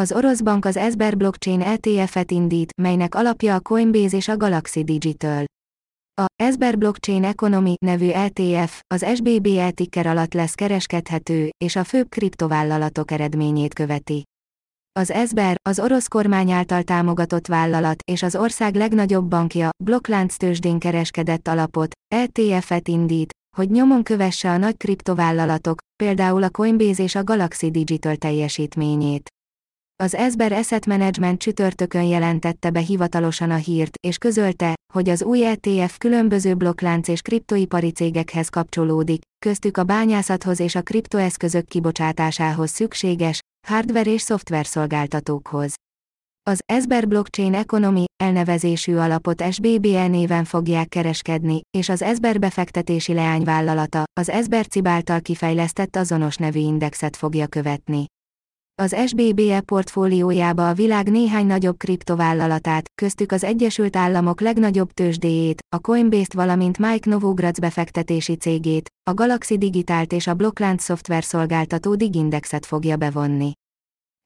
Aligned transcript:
Az 0.00 0.12
orosz 0.12 0.40
bank 0.40 0.64
az 0.64 0.76
Esber 0.76 1.16
blockchain 1.16 1.60
ETF-et 1.60 2.30
indít, 2.30 2.72
melynek 2.82 3.14
alapja 3.14 3.54
a 3.54 3.60
Coinbase 3.60 4.16
és 4.16 4.28
a 4.28 4.36
Galaxy 4.36 4.84
Digital. 4.84 5.44
A 6.20 6.24
Esber 6.42 6.78
Blockchain 6.78 7.24
Economy 7.24 7.74
nevű 7.84 8.08
ETF 8.08 8.80
az 8.94 9.06
SBBE 9.14 9.70
ticker 9.70 10.06
alatt 10.06 10.32
lesz 10.32 10.54
kereskedhető, 10.54 11.50
és 11.64 11.76
a 11.76 11.84
főbb 11.84 12.08
kriptovállalatok 12.08 13.10
eredményét 13.10 13.74
követi. 13.74 14.24
Az 14.92 15.10
Esber, 15.10 15.56
az 15.68 15.78
orosz 15.78 16.06
kormány 16.06 16.50
által 16.50 16.82
támogatott 16.82 17.46
vállalat 17.46 18.02
és 18.12 18.22
az 18.22 18.36
ország 18.36 18.74
legnagyobb 18.74 19.28
bankja, 19.28 19.70
blokklánc 19.84 20.36
tőzsdén 20.36 20.78
kereskedett 20.78 21.48
alapot, 21.48 21.92
ETF-et 22.14 22.88
indít, 22.88 23.32
hogy 23.56 23.70
nyomon 23.70 24.02
kövesse 24.02 24.50
a 24.50 24.56
nagy 24.56 24.76
kriptovállalatok, 24.76 25.78
például 26.02 26.42
a 26.42 26.50
Coinbase 26.50 27.02
és 27.02 27.14
a 27.14 27.24
Galaxy 27.24 27.70
Digital 27.70 28.16
teljesítményét. 28.16 29.33
Az 30.04 30.14
Esber 30.14 30.52
Asset 30.52 30.86
Management 30.86 31.38
csütörtökön 31.38 32.02
jelentette 32.02 32.70
be 32.70 32.80
hivatalosan 32.80 33.50
a 33.50 33.56
hírt, 33.56 33.96
és 34.06 34.18
közölte, 34.18 34.74
hogy 34.92 35.08
az 35.08 35.22
új 35.22 35.44
ETF 35.46 35.98
különböző 35.98 36.54
blokklánc 36.54 37.08
és 37.08 37.20
kriptoipari 37.20 37.90
cégekhez 37.90 38.48
kapcsolódik, 38.48 39.20
köztük 39.46 39.76
a 39.76 39.84
bányászathoz 39.84 40.60
és 40.60 40.74
a 40.74 40.82
kriptoeszközök 40.82 41.66
kibocsátásához 41.66 42.70
szükséges, 42.70 43.38
hardware 43.66 44.10
és 44.10 44.20
szoftver 44.20 44.66
szolgáltatókhoz. 44.66 45.74
Az 46.50 46.58
Esber 46.72 47.08
Blockchain 47.08 47.54
Economy 47.54 48.04
elnevezésű 48.22 48.94
alapot 48.94 49.52
SBBE 49.52 50.06
néven 50.06 50.44
fogják 50.44 50.88
kereskedni, 50.88 51.60
és 51.78 51.88
az 51.88 52.02
Esber 52.02 52.38
befektetési 52.38 53.12
leányvállalata, 53.12 54.02
az 54.20 54.28
Esber 54.28 54.66
Cib 54.66 54.86
által 54.86 55.20
kifejlesztett 55.20 55.96
azonos 55.96 56.36
nevű 56.36 56.58
indexet 56.58 57.16
fogja 57.16 57.46
követni. 57.46 58.06
Az 58.82 58.96
SBBE 59.06 59.60
portfóliójába 59.60 60.68
a 60.68 60.74
világ 60.74 61.10
néhány 61.10 61.46
nagyobb 61.46 61.76
kriptovállalatát, 61.76 62.90
köztük 62.94 63.32
az 63.32 63.44
Egyesült 63.44 63.96
Államok 63.96 64.40
legnagyobb 64.40 64.92
tőzsdéjét, 64.92 65.62
a 65.76 65.78
Coinbase-t 65.78 66.32
valamint 66.32 66.78
Mike 66.78 67.10
Novogratz 67.10 67.58
befektetési 67.58 68.34
cégét, 68.34 68.88
a 69.10 69.14
Galaxy 69.14 69.58
Digitált 69.58 70.12
és 70.12 70.26
a 70.26 70.34
blokklánc 70.34 70.82
szoftverszolgáltató 70.82 71.94
Digindexet 71.94 72.66
fogja 72.66 72.96
bevonni. 72.96 73.52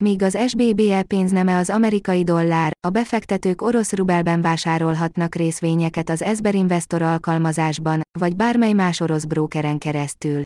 Míg 0.05 0.23
az 0.23 0.39
SBBE 0.49 1.03
pénzneme 1.03 1.57
az 1.57 1.71
amerikai 1.71 2.25
dollár, 2.25 2.73
a 2.87 2.91
befektetők 2.91 3.63
orosz 3.63 3.93
rubelben 3.93 4.41
vásárolhatnak 4.41 5.35
részvényeket 5.35 6.11
az 6.11 6.23
Esber 6.23 6.55
Investor 6.55 7.03
alkalmazásban, 7.03 8.01
vagy 8.19 8.37
bármely 8.37 8.73
más 8.73 9.01
orosz 9.01 9.25
brókeren 9.25 9.79
keresztül. 9.79 10.43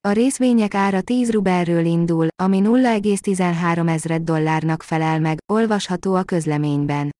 A 0.00 0.10
részvények 0.10 0.74
ára 0.74 1.00
10 1.00 1.30
rubelről 1.30 1.84
indul, 1.84 2.26
ami 2.42 2.60
0,13 2.64 3.88
ezred 3.88 4.22
dollárnak 4.22 4.82
felel 4.82 5.20
meg, 5.20 5.38
olvasható 5.52 6.14
a 6.14 6.22
közleményben. 6.22 7.10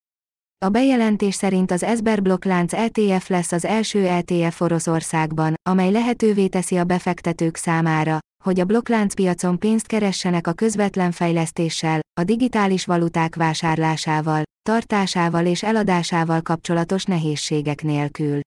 A 0.65 0.69
bejelentés 0.69 1.35
szerint 1.35 1.71
az 1.71 1.83
Esber 1.83 2.23
blokklánc 2.23 2.73
ETF 2.73 3.29
lesz 3.29 3.53
az 3.53 3.65
első 3.65 4.07
ETF 4.07 4.61
Oroszországban, 4.61 5.55
amely 5.69 5.91
lehetővé 5.91 6.47
teszi 6.47 6.77
a 6.77 6.85
befektetők 6.85 7.57
számára, 7.57 8.19
hogy 8.45 8.61
a 8.61 8.65
blokkláncpiacon 8.65 9.59
pénzt 9.59 9.87
keressenek 9.87 10.47
a 10.47 10.53
közvetlen 10.53 11.11
fejlesztéssel, 11.11 12.01
a 12.21 12.25
digitális 12.25 12.85
valuták 12.85 13.37
vásárlásával, 13.37 14.43
tartásával 14.63 15.47
és 15.47 15.63
eladásával 15.63 16.41
kapcsolatos 16.41 17.05
nehézségek 17.05 17.83
nélkül. 17.83 18.41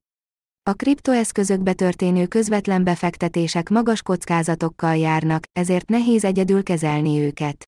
A 0.69 0.73
kriptoeszközökbe 0.73 1.73
történő 1.73 2.27
közvetlen 2.27 2.83
befektetések 2.83 3.69
magas 3.69 4.01
kockázatokkal 4.01 4.95
járnak, 4.95 5.43
ezért 5.59 5.89
nehéz 5.89 6.23
egyedül 6.23 6.63
kezelni 6.63 7.19
őket. 7.19 7.63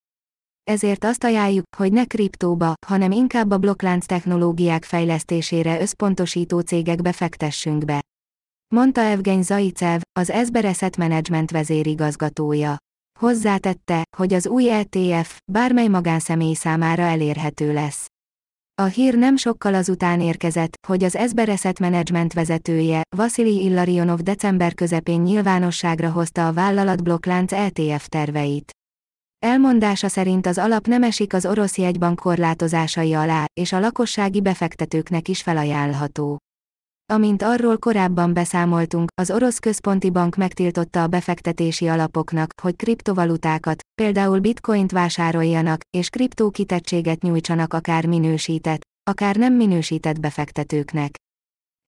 Ezért 0.64 1.04
azt 1.04 1.24
ajánljuk, 1.24 1.66
hogy 1.78 1.92
ne 1.92 2.06
kriptóba, 2.06 2.74
hanem 2.88 3.12
inkább 3.12 3.52
a 3.52 3.58
blokklánc 3.58 4.06
technológiák 4.06 4.84
fejlesztésére 4.84 5.82
összpontosító 5.82 6.60
cégekbe 6.60 7.12
fektessünk 7.12 7.86
be. 7.86 8.02
Mondta 8.74 9.02
Evgeny 9.02 9.42
Zaicev, 9.42 10.02
az 10.20 10.30
Esber 10.30 10.66
Asset 10.66 10.98
Management 10.98 11.52
vezérigazgatója. 11.52 12.78
Hozzátette, 13.20 14.04
hogy 14.18 14.34
az 14.34 14.48
új 14.48 14.70
ETF 14.70 15.40
bármely 15.52 15.88
magánszemély 15.88 16.54
számára 16.54 17.04
elérhető 17.04 17.74
lesz. 17.74 18.13
A 18.82 18.84
hír 18.84 19.16
nem 19.16 19.36
sokkal 19.36 19.74
azután 19.74 20.22
érkezett, 20.22 20.76
hogy 20.88 21.04
az 21.04 21.16
Esber 21.16 21.50
Asset 21.50 21.80
Management 21.80 22.34
vezetője, 22.34 23.02
Vasili 23.16 23.64
Illarionov 23.64 24.20
december 24.20 24.74
közepén 24.74 25.22
nyilvánosságra 25.22 26.12
hozta 26.12 26.48
a 26.48 26.54
vállalat 26.54 27.04
blokklánc 27.04 27.52
ETF 27.52 28.08
terveit. 28.08 28.72
Elmondása 29.40 30.08
szerint 30.08 30.46
az 30.46 30.58
alap 30.58 30.88
nem 30.88 31.04
esik 31.04 31.34
az 31.34 31.46
orosz 31.46 31.78
jegybank 31.78 32.20
korlátozásai 32.20 33.14
alá, 33.14 33.46
és 33.54 33.72
a 33.72 33.80
lakossági 33.80 34.42
befektetőknek 34.42 35.28
is 35.28 35.42
felajánlható. 35.42 36.38
Amint 37.12 37.42
arról 37.42 37.78
korábban 37.78 38.34
beszámoltunk, 38.34 39.10
az 39.22 39.32
orosz 39.32 39.58
központi 39.60 40.10
bank 40.10 40.36
megtiltotta 40.36 41.04
a 41.04 41.08
befektetési 41.08 41.88
alapoknak, 41.88 42.50
hogy 42.62 42.76
kriptovalutákat, 42.76 43.82
például 44.02 44.40
bitcoint 44.40 44.92
vásároljanak, 44.92 45.82
és 45.98 46.10
kriptókitettséget 46.10 47.22
nyújtsanak 47.22 47.74
akár 47.74 48.06
minősített, 48.06 48.82
akár 49.10 49.36
nem 49.36 49.54
minősített 49.54 50.20
befektetőknek. 50.20 51.23